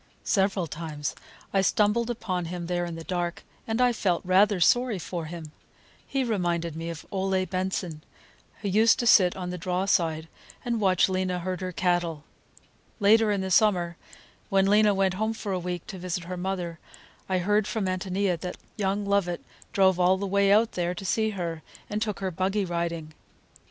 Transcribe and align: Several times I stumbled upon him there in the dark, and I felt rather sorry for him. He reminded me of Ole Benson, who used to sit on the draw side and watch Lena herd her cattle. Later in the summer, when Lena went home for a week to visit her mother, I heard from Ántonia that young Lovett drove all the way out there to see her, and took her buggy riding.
Several 0.23 0.65
times 0.65 1.13
I 1.53 1.61
stumbled 1.61 2.09
upon 2.09 2.45
him 2.45 2.65
there 2.65 2.85
in 2.85 2.95
the 2.95 3.03
dark, 3.03 3.43
and 3.67 3.79
I 3.79 3.93
felt 3.93 4.25
rather 4.25 4.59
sorry 4.59 4.97
for 4.97 5.25
him. 5.25 5.51
He 6.07 6.23
reminded 6.23 6.75
me 6.75 6.89
of 6.89 7.05
Ole 7.11 7.45
Benson, 7.45 8.03
who 8.63 8.67
used 8.69 8.97
to 8.97 9.05
sit 9.05 9.35
on 9.35 9.51
the 9.51 9.59
draw 9.59 9.85
side 9.85 10.27
and 10.65 10.81
watch 10.81 11.07
Lena 11.07 11.37
herd 11.37 11.61
her 11.61 11.71
cattle. 11.71 12.23
Later 12.99 13.31
in 13.31 13.41
the 13.41 13.51
summer, 13.51 13.95
when 14.49 14.65
Lena 14.65 14.95
went 14.95 15.13
home 15.13 15.33
for 15.35 15.51
a 15.51 15.59
week 15.59 15.85
to 15.85 15.99
visit 15.99 16.23
her 16.23 16.35
mother, 16.35 16.79
I 17.29 17.37
heard 17.37 17.67
from 17.67 17.85
Ántonia 17.85 18.39
that 18.39 18.57
young 18.77 19.05
Lovett 19.05 19.43
drove 19.71 19.99
all 19.99 20.17
the 20.17 20.25
way 20.25 20.51
out 20.51 20.71
there 20.71 20.95
to 20.95 21.05
see 21.05 21.29
her, 21.37 21.61
and 21.91 22.01
took 22.01 22.21
her 22.21 22.31
buggy 22.31 22.65
riding. 22.65 23.13